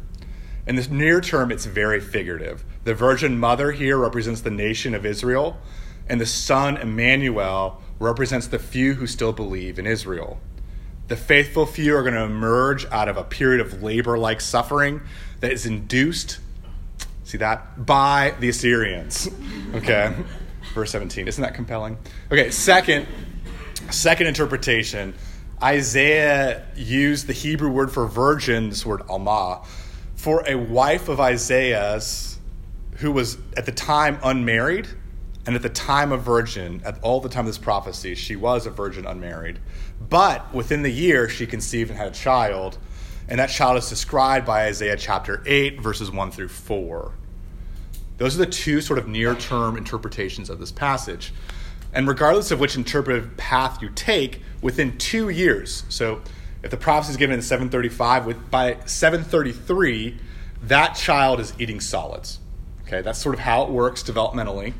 [0.68, 2.64] In the near term, it's very figurative.
[2.84, 5.58] The Virgin Mother here represents the nation of Israel,
[6.08, 10.40] and the Son, Emmanuel, represents the few who still believe in Israel.
[11.08, 15.02] The faithful few are going to emerge out of a period of labor like suffering
[15.40, 16.40] that is induced,
[17.24, 19.28] see that, by the Assyrians.
[19.76, 20.14] Okay?
[20.74, 21.28] verse 17.
[21.28, 21.98] Isn't that compelling?
[22.32, 23.08] Okay, second,
[23.90, 25.14] second interpretation.
[25.62, 29.64] Isaiah used the Hebrew word for virgin, this word alma,
[30.22, 32.38] for a wife of Isaiah's
[32.98, 34.88] who was at the time unmarried
[35.48, 38.68] and at the time a virgin, at all the time of this prophecy, she was
[38.68, 39.58] a virgin unmarried.
[40.00, 42.78] But within the year, she conceived and had a child,
[43.28, 47.14] and that child is described by Isaiah chapter 8, verses 1 through 4.
[48.20, 51.34] Those are the two sort of near term interpretations of this passage.
[51.94, 56.22] And regardless of which interpretive path you take, within two years, so
[56.64, 60.18] if the prophecy is given in 735, with, by 733,
[60.64, 62.40] that child is eating solids.
[62.84, 64.74] Okay, that's sort of how it works developmentally.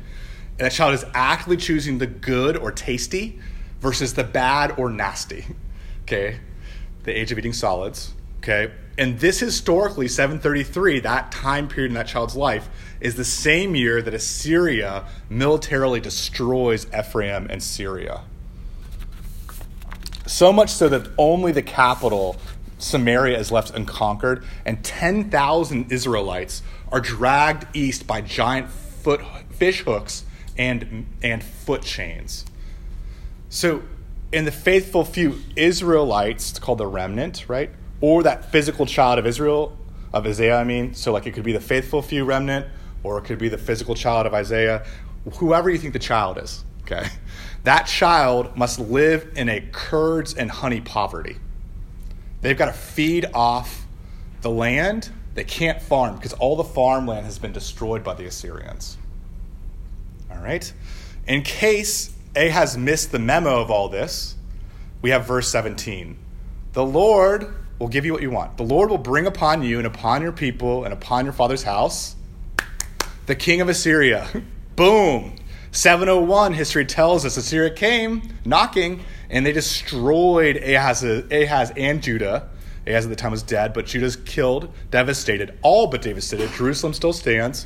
[0.58, 3.40] And that child is actively choosing the good or tasty
[3.80, 5.46] versus the bad or nasty.
[6.02, 6.40] Okay,
[7.04, 8.12] the age of eating solids.
[8.38, 12.68] Okay, and this historically, 733, that time period in that child's life,
[13.00, 18.22] is the same year that Assyria militarily destroys Ephraim and Syria.
[20.32, 22.36] So much so that only the capital,
[22.78, 30.24] Samaria, is left unconquered, and 10,000 Israelites are dragged east by giant foot, fish hooks
[30.56, 32.46] and, and foot chains.
[33.50, 33.82] So,
[34.32, 37.70] in the faithful few Israelites, it's called the remnant, right?
[38.02, 39.78] or that physical child of Israel,
[40.12, 40.92] of Isaiah, I mean.
[40.92, 42.66] So, like, it could be the faithful few remnant,
[43.02, 44.84] or it could be the physical child of Isaiah,
[45.34, 47.08] whoever you think the child is, okay?
[47.64, 51.36] That child must live in a curds and honey poverty.
[52.40, 53.86] They've got to feed off
[54.40, 58.98] the land They can't farm because all the farmland has been destroyed by the Assyrians.
[60.30, 60.70] All right?
[61.26, 64.36] In case Ahaz missed the memo of all this,
[65.00, 66.18] we have verse 17.
[66.74, 68.58] The Lord will give you what you want.
[68.58, 72.16] The Lord will bring upon you and upon your people and upon your father's house
[73.26, 74.28] the king of Assyria.
[74.76, 75.36] Boom.
[75.74, 82.50] 701 history tells us Assyria came knocking and they destroyed Ahaz, Ahaz and Judah.
[82.86, 86.52] Ahaz at the time was dead, but Judah's killed, devastated, all but devastated.
[86.52, 87.64] Jerusalem still stands.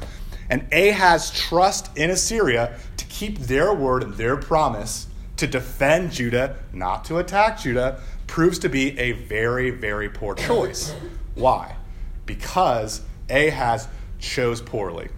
[0.49, 6.57] And Ahaz trust in Assyria to keep their word and their promise to defend Judah,
[6.73, 10.95] not to attack Judah, proves to be a very, very poor choice.
[11.35, 11.75] Why?
[12.25, 13.89] Because Ahaz
[14.21, 15.09] chose poorly.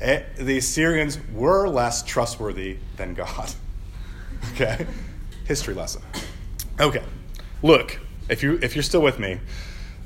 [0.00, 3.52] Eh, the Assyrians were less trustworthy than God.
[4.52, 4.86] okay?
[5.44, 6.02] History lesson.
[6.78, 7.02] Okay.
[7.62, 9.40] Look, if you if you're still with me,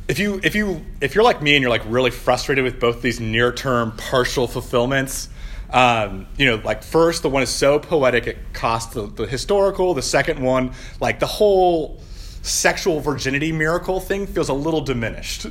[0.09, 3.02] if you if you if you're like me and you're like really frustrated with both
[3.02, 5.28] these near-term partial fulfillments,
[5.70, 9.94] um, you know, like first the one is so poetic it costs the, the historical.
[9.94, 12.00] The second one, like the whole
[12.42, 15.46] sexual virginity miracle thing, feels a little diminished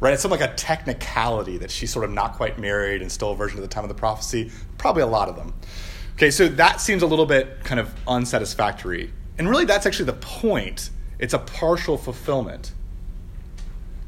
[0.00, 0.12] right?
[0.12, 3.36] It's something like a technicality that she's sort of not quite married and still a
[3.36, 4.50] virgin at the time of the prophecy.
[4.76, 5.54] Probably a lot of them.
[6.14, 9.12] Okay, so that seems a little bit kind of unsatisfactory.
[9.38, 10.90] And really, that's actually the point.
[11.18, 12.72] It's a partial fulfillment.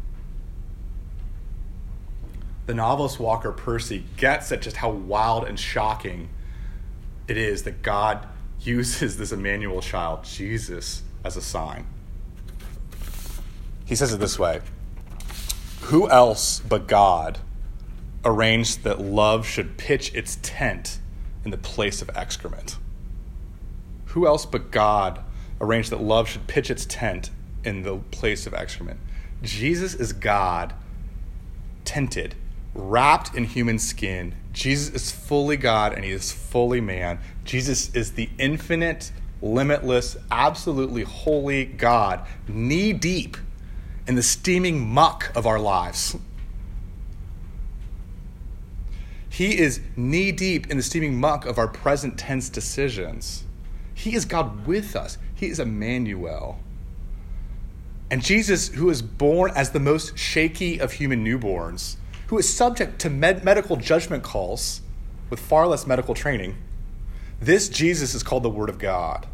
[2.66, 6.28] The novelist Walker Percy gets at just how wild and shocking
[7.26, 8.28] it is that God
[8.60, 11.84] uses this Emmanuel child, Jesus, as a sign.
[13.86, 14.60] He says it this way
[15.80, 17.40] Who else but God
[18.24, 21.00] arranged that love should pitch its tent
[21.44, 22.76] in the place of excrement?
[24.10, 25.24] Who else but God
[25.62, 27.30] arranged that love should pitch its tent
[27.64, 29.00] in the place of excrement.
[29.42, 30.74] Jesus is God,
[31.84, 32.34] tented,
[32.74, 34.34] wrapped in human skin.
[34.52, 37.20] Jesus is fully God and he is fully man.
[37.44, 43.36] Jesus is the infinite, limitless, absolutely holy God, knee deep
[44.06, 46.16] in the steaming muck of our lives.
[49.28, 53.44] He is knee deep in the steaming muck of our present tense decisions.
[53.94, 55.18] He is God with us.
[55.34, 56.58] He is Emmanuel.
[58.10, 62.98] And Jesus, who is born as the most shaky of human newborns, who is subject
[63.00, 64.82] to med- medical judgment calls
[65.30, 66.56] with far less medical training,
[67.40, 69.26] this Jesus is called the Word of God.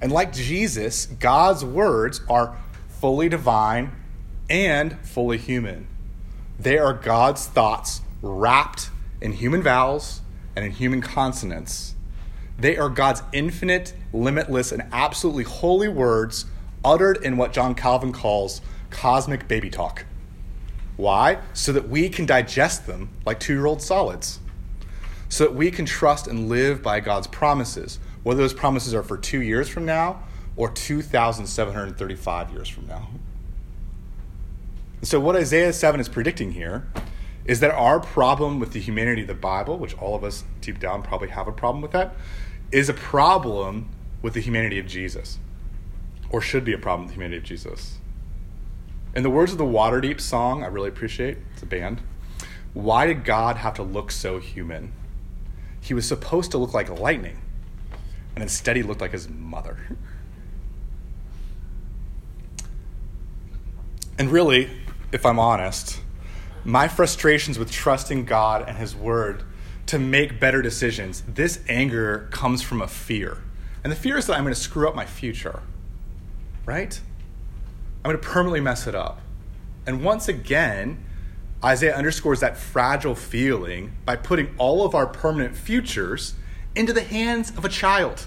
[0.00, 2.56] And like Jesus, God's words are
[2.88, 3.92] fully divine
[4.48, 5.86] and fully human.
[6.58, 10.22] They are God's thoughts wrapped in human vowels
[10.54, 11.95] and in human consonants
[12.58, 16.46] they are God's infinite, limitless, and absolutely holy words
[16.84, 18.60] uttered in what John Calvin calls
[18.90, 20.06] cosmic baby talk.
[20.96, 21.38] Why?
[21.52, 24.40] So that we can digest them like two year old solids.
[25.28, 29.18] So that we can trust and live by God's promises, whether those promises are for
[29.18, 30.22] two years from now
[30.56, 33.08] or 2,735 years from now.
[35.02, 36.86] So, what Isaiah 7 is predicting here
[37.44, 40.80] is that our problem with the humanity of the Bible, which all of us deep
[40.80, 42.16] down probably have a problem with that,
[42.72, 43.88] is a problem
[44.22, 45.38] with the humanity of Jesus,
[46.30, 47.98] or should be a problem with the humanity of Jesus.
[49.14, 52.02] In the words of the Waterdeep song, I really appreciate, it's a band.
[52.74, 54.92] Why did God have to look so human?
[55.80, 57.38] He was supposed to look like lightning,
[58.34, 59.78] and instead he looked like his mother.
[64.18, 64.70] And really,
[65.12, 66.00] if I'm honest,
[66.64, 69.44] my frustrations with trusting God and His Word
[69.86, 73.38] to make better decisions, this anger comes from a fear.
[73.84, 75.62] And the fear is that I'm going to screw up my future,
[76.64, 77.00] right?
[78.04, 79.20] I'm going to permanently mess it up.
[79.86, 81.04] And once again,
[81.64, 86.34] Isaiah underscores that fragile feeling by putting all of our permanent futures
[86.74, 88.26] into the hands of a child.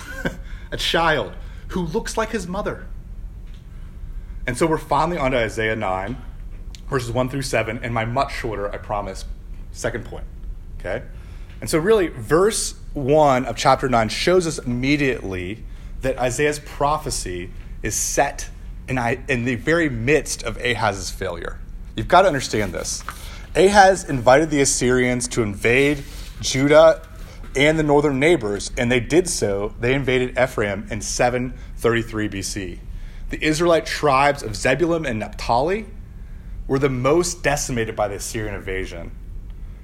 [0.70, 1.34] a child
[1.68, 2.86] who looks like his mother.
[4.46, 6.16] And so we're finally on to Isaiah 9,
[6.88, 9.24] verses 1 through 7, and my much shorter, I promise,
[9.72, 10.24] second point.
[10.78, 11.02] Okay?
[11.60, 15.64] And so, really, verse 1 of chapter 9 shows us immediately
[16.02, 17.50] that Isaiah's prophecy
[17.82, 18.50] is set
[18.88, 18.98] in,
[19.28, 21.58] in the very midst of Ahaz's failure.
[21.96, 23.02] You've got to understand this.
[23.54, 26.04] Ahaz invited the Assyrians to invade
[26.40, 27.02] Judah
[27.56, 29.74] and the northern neighbors, and they did so.
[29.80, 32.78] They invaded Ephraim in 733 BC.
[33.30, 35.86] The Israelite tribes of Zebulun and Naphtali
[36.68, 39.10] were the most decimated by the Assyrian invasion.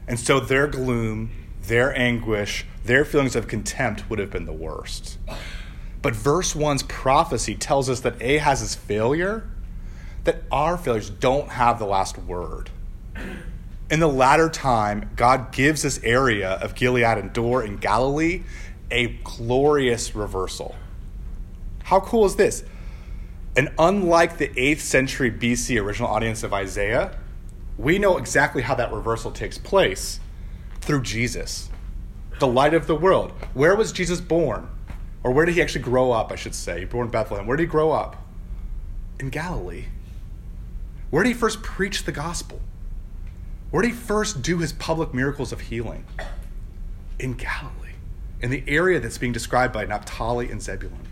[0.07, 1.31] And so their gloom,
[1.63, 5.19] their anguish, their feelings of contempt would have been the worst.
[6.03, 9.49] But verse 1's prophecy tells us that Ahaz's failure,
[10.25, 12.71] that our failures don't have the last word.
[13.91, 18.43] In the latter time, God gives this area of Gilead and Dor in Galilee
[18.91, 20.75] a glorious reversal.
[21.85, 22.65] How cool is this?
[23.57, 27.19] And unlike the 8th century BC original audience of Isaiah,
[27.83, 30.21] we know exactly how that reversal takes place
[30.81, 31.69] through Jesus,
[32.39, 33.33] the light of the world.
[33.55, 34.69] Where was Jesus born?
[35.25, 36.85] Or where did he actually grow up, I should say?
[36.85, 37.47] Born in Bethlehem.
[37.47, 38.25] Where did he grow up?
[39.19, 39.87] In Galilee.
[41.11, 42.61] Where did he first preach the gospel?
[43.71, 46.05] Where did he first do his public miracles of healing?
[47.19, 47.95] In Galilee,
[48.41, 51.09] in the area that's being described by Naphtali and Zebulun.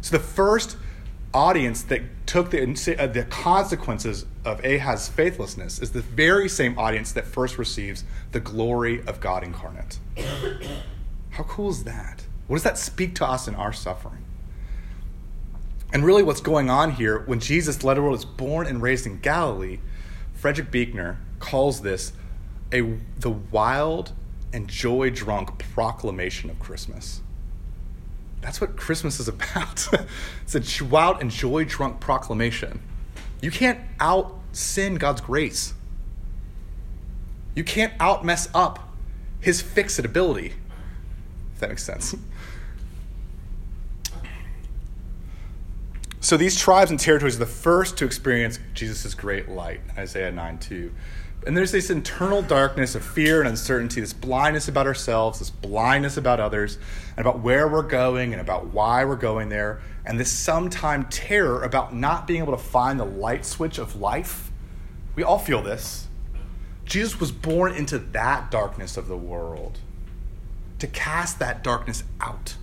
[0.00, 0.78] So the first
[1.34, 7.12] audience that took the, uh, the consequences of Ahaz's faithlessness is the very same audience
[7.12, 9.98] that first receives the glory of God incarnate.
[11.30, 12.24] How cool is that?
[12.46, 14.24] What does that speak to us in our suffering?
[15.92, 19.78] And really, what's going on here, when Jesus, world, is born and raised in Galilee,
[20.34, 22.12] Frederick Buechner calls this
[22.72, 24.12] a, the wild
[24.52, 27.22] and joy drunk proclamation of Christmas.
[28.40, 29.88] That's what Christmas is about.
[30.42, 32.80] it's a wild and joy drunk proclamation.
[33.40, 35.74] You can't out sin God's grace.
[37.54, 38.88] You can't out mess up
[39.40, 40.54] his fixed ability.
[41.54, 42.14] If that makes sense.
[46.20, 50.58] So these tribes and territories are the first to experience Jesus' great light, Isaiah 9
[50.58, 50.92] 2.
[51.48, 56.18] And there's this internal darkness of fear and uncertainty, this blindness about ourselves, this blindness
[56.18, 56.76] about others,
[57.16, 61.62] and about where we're going and about why we're going there, and this sometime terror
[61.62, 64.50] about not being able to find the light switch of life.
[65.16, 66.08] We all feel this.
[66.84, 69.78] Jesus was born into that darkness of the world
[70.80, 72.56] to cast that darkness out.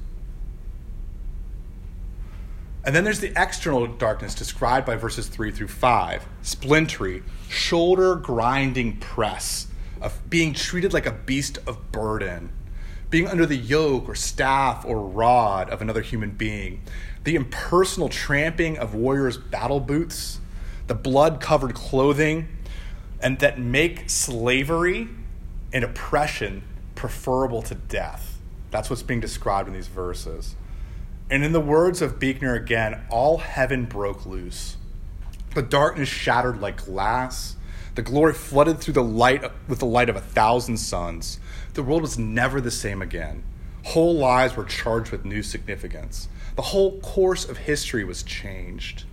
[2.85, 8.97] And then there's the external darkness described by verses 3 through 5 splintery, shoulder grinding
[8.97, 9.67] press,
[9.99, 12.51] of being treated like a beast of burden,
[13.09, 16.83] being under the yoke or staff or rod of another human being,
[17.23, 20.39] the impersonal tramping of warriors' battle boots,
[20.85, 22.47] the blood covered clothing,
[23.19, 25.07] and that make slavery
[25.73, 26.61] and oppression
[26.93, 28.37] preferable to death.
[28.69, 30.55] That's what's being described in these verses.
[31.29, 34.77] And in the words of Buechner again, all heaven broke loose.
[35.55, 37.55] The darkness shattered like glass.
[37.95, 41.39] The glory flooded through the light with the light of a thousand suns.
[41.73, 43.43] The world was never the same again.
[43.85, 46.27] Whole lives were charged with new significance.
[46.55, 49.05] The whole course of history was changed.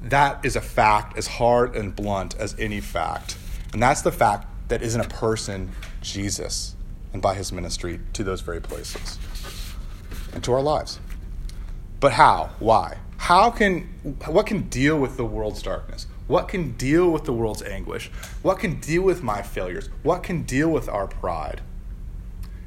[0.00, 3.36] That is a fact as hard and blunt as any fact.
[3.72, 6.76] And that's the fact that is in a person, Jesus,
[7.12, 9.18] and by his ministry to those very places
[10.34, 10.98] into our lives.
[12.00, 12.50] But how?
[12.58, 12.98] Why?
[13.16, 13.88] How can
[14.26, 16.08] what can deal with the world's darkness?
[16.26, 18.10] What can deal with the world's anguish?
[18.42, 19.88] What can deal with my failures?
[20.02, 21.60] What can deal with our pride?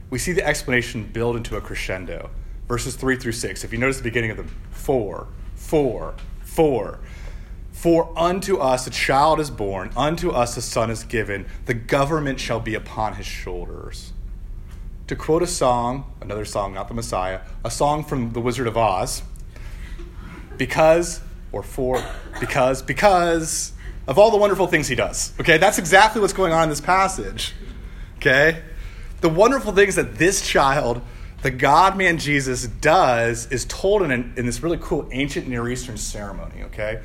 [0.09, 2.29] We see the explanation build into a crescendo.
[2.67, 3.63] Verses 3 through 6.
[3.63, 6.99] If you notice the beginning of them, 4, 4, 4.
[7.71, 12.39] For unto us a child is born, unto us a son is given, the government
[12.39, 14.13] shall be upon his shoulders
[15.07, 18.77] to quote a song, another song, not the Messiah, a song from The Wizard of
[18.77, 19.21] Oz,
[20.57, 22.03] because, or for,
[22.39, 23.73] because, because
[24.07, 25.33] of all the wonderful things he does.
[25.39, 27.53] Okay, that's exactly what's going on in this passage.
[28.17, 28.61] Okay?
[29.21, 31.01] The wonderful things that this child,
[31.41, 35.67] the God man Jesus, does is told in, an, in this really cool ancient Near
[35.69, 36.63] Eastern ceremony.
[36.63, 37.01] Okay?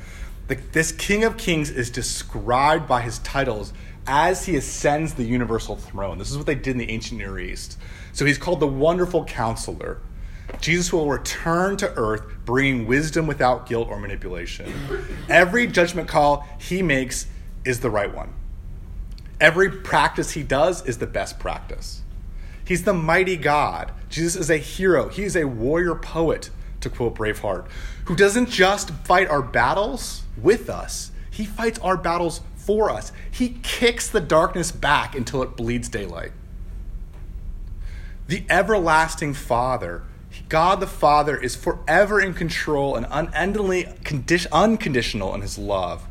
[0.47, 3.73] The, this King of Kings is described by his titles
[4.07, 6.17] as he ascends the universal throne.
[6.17, 7.77] This is what they did in the ancient Near East.
[8.13, 9.99] So he's called the Wonderful Counselor.
[10.59, 14.71] Jesus will return to earth bringing wisdom without guilt or manipulation.
[15.29, 17.27] Every judgment call he makes
[17.63, 18.33] is the right one.
[19.39, 22.01] Every practice he does is the best practice.
[22.65, 23.91] He's the mighty God.
[24.09, 25.09] Jesus is a hero.
[25.09, 26.49] He's a warrior poet,
[26.81, 27.67] to quote Braveheart,
[28.05, 33.11] who doesn't just fight our battles with us, he fights our battles for us.
[33.29, 36.31] He kicks the darkness back until it bleeds daylight.
[38.27, 40.03] The everlasting Father,
[40.47, 46.07] God the Father, is forever in control and unendingly condi- unconditional in his love.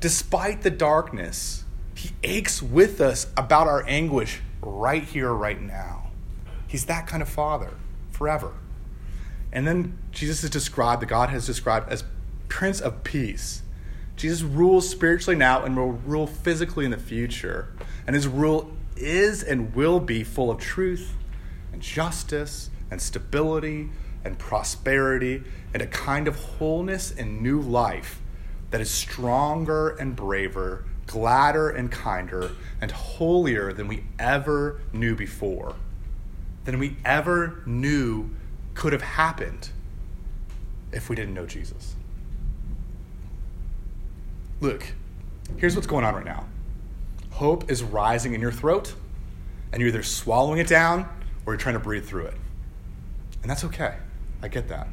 [0.00, 1.64] Despite the darkness,
[1.94, 6.10] he aches with us about our anguish right here, right now.
[6.66, 7.74] He's that kind of Father
[8.10, 8.52] forever.
[9.52, 12.04] And then Jesus is described, the God has described as
[12.48, 13.62] Prince of Peace.
[14.16, 17.68] Jesus rules spiritually now and will rule physically in the future.
[18.06, 21.12] And his rule is and will be full of truth
[21.72, 23.90] and justice and stability
[24.24, 25.44] and prosperity
[25.74, 28.20] and a kind of wholeness and new life
[28.70, 32.50] that is stronger and braver, gladder and kinder,
[32.80, 35.76] and holier than we ever knew before,
[36.64, 38.30] than we ever knew
[38.74, 39.70] could have happened
[40.92, 41.96] if we didn't know Jesus.
[44.60, 44.92] Look,
[45.58, 46.46] here's what's going on right now
[47.30, 48.94] hope is rising in your throat,
[49.72, 51.06] and you're either swallowing it down
[51.44, 52.34] or you're trying to breathe through it.
[53.42, 53.96] And that's okay.
[54.42, 54.88] I get that.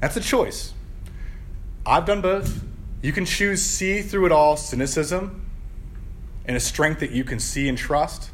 [0.00, 0.74] That's a choice.
[1.86, 2.64] I've done both.
[3.02, 5.48] You can choose see through it all cynicism
[6.44, 8.30] and a strength that you can see and trust,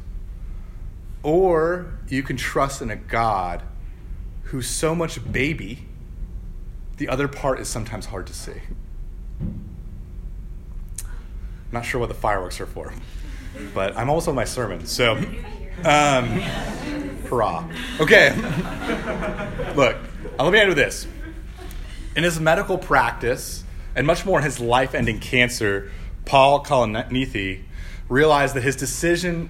[1.21, 3.61] or you can trust in a God
[4.45, 5.85] who's so much baby,
[6.97, 8.61] the other part is sometimes hard to see.
[11.73, 12.93] Not sure what the fireworks are for,
[13.73, 15.17] but I'm also my sermon, so
[15.83, 16.39] um,
[17.27, 17.67] hurrah.
[17.99, 18.33] Okay,
[19.75, 19.97] look,
[20.39, 21.07] let me end with this.
[22.15, 23.63] In his medical practice,
[23.95, 25.91] and much more in his life ending cancer,
[26.25, 27.63] Paul Kalanithi
[28.07, 29.49] realized that his decision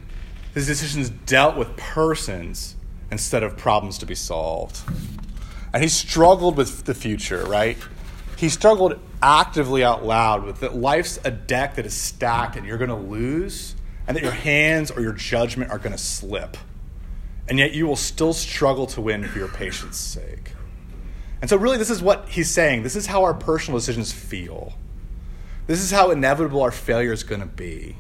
[0.54, 2.76] his decisions dealt with persons
[3.12, 4.80] instead of problems to be solved.
[5.74, 7.78] And he struggled with the future, right?
[8.44, 12.78] He struggled actively out loud with that life's a deck that is stacked and you're
[12.78, 13.74] going to lose,
[14.06, 16.58] and that your hands or your judgment are going to slip.
[17.48, 20.52] And yet you will still struggle to win for your patients' sake.
[21.40, 22.84] And so, really, this is what he's saying.
[22.84, 24.74] This is how our personal decisions feel.
[25.66, 27.96] This is how inevitable our failure is going to be.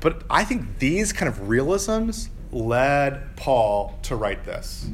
[0.00, 4.88] But I think these kind of realisms led Paul to write this.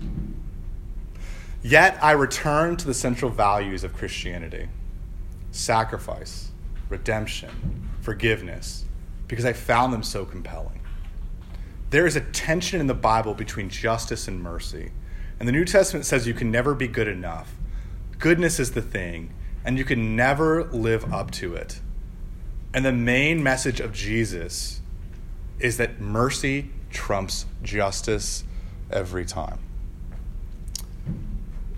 [1.64, 4.68] Yet I return to the central values of Christianity
[5.50, 6.50] sacrifice,
[6.90, 8.84] redemption, forgiveness,
[9.28, 10.80] because I found them so compelling.
[11.88, 14.92] There is a tension in the Bible between justice and mercy.
[15.38, 17.54] And the New Testament says you can never be good enough.
[18.18, 19.32] Goodness is the thing,
[19.64, 21.80] and you can never live up to it.
[22.74, 24.82] And the main message of Jesus
[25.58, 28.44] is that mercy trumps justice
[28.90, 29.60] every time.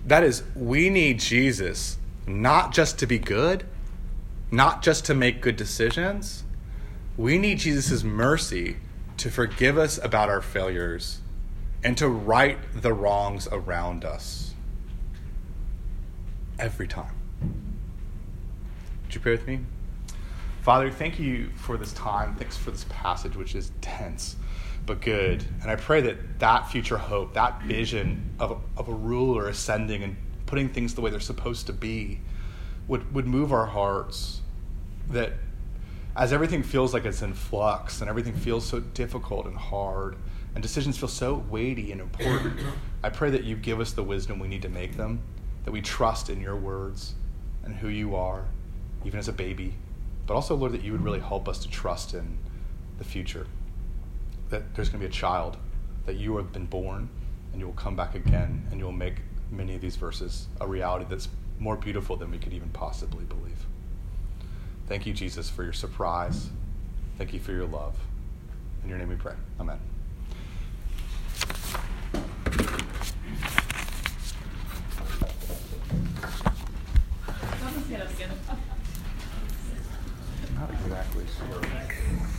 [0.07, 3.65] That is, we need Jesus not just to be good,
[4.51, 6.43] not just to make good decisions.
[7.17, 8.77] We need Jesus' mercy
[9.17, 11.19] to forgive us about our failures
[11.83, 14.53] and to right the wrongs around us
[16.57, 17.13] every time.
[19.03, 19.59] Would you pray with me?
[20.61, 22.35] Father, thank you for this time.
[22.35, 24.37] Thanks for this passage, which is tense
[24.87, 25.43] but good.
[25.61, 30.01] And I pray that that future hope, that vision of a, of a ruler ascending
[30.01, 30.15] and
[30.47, 32.21] putting things the way they're supposed to be,
[32.87, 34.41] would, would move our hearts.
[35.09, 35.33] That
[36.15, 40.15] as everything feels like it's in flux and everything feels so difficult and hard
[40.55, 42.59] and decisions feel so weighty and important,
[43.03, 45.21] I pray that you give us the wisdom we need to make them,
[45.65, 47.13] that we trust in your words
[47.63, 48.45] and who you are,
[49.03, 49.75] even as a baby,
[50.25, 52.37] but also, Lord, that you would really help us to trust in
[52.97, 53.47] the future
[54.49, 55.57] that there's going to be a child
[56.05, 57.09] that you have been born
[57.51, 59.15] and you will come back again and you'll make
[59.51, 61.29] many of these verses a reality that's
[61.59, 63.65] more beautiful than we could even possibly believe.
[64.87, 66.49] Thank you, Jesus, for your surprise.
[67.17, 67.95] Thank you for your love.
[68.83, 69.33] In your name we pray.
[69.59, 69.79] Amen.
[80.55, 82.36] Not exactly sure.